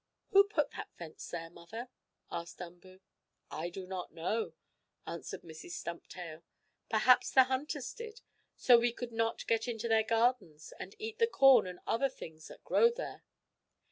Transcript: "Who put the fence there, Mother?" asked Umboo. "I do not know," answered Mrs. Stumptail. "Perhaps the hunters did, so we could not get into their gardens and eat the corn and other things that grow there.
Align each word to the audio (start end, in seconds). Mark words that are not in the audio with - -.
"Who 0.31 0.45
put 0.45 0.71
the 0.71 0.83
fence 0.97 1.29
there, 1.29 1.51
Mother?" 1.51 1.89
asked 2.31 2.59
Umboo. 2.59 3.01
"I 3.51 3.69
do 3.69 3.85
not 3.85 4.11
know," 4.11 4.53
answered 5.05 5.43
Mrs. 5.43 5.73
Stumptail. 5.73 6.41
"Perhaps 6.89 7.29
the 7.29 7.43
hunters 7.43 7.93
did, 7.93 8.21
so 8.55 8.79
we 8.79 8.93
could 8.93 9.11
not 9.11 9.45
get 9.45 9.67
into 9.67 9.87
their 9.87 10.01
gardens 10.01 10.73
and 10.79 10.95
eat 10.97 11.19
the 11.19 11.27
corn 11.27 11.67
and 11.67 11.77
other 11.85 12.09
things 12.09 12.47
that 12.47 12.63
grow 12.63 12.89
there. 12.89 13.23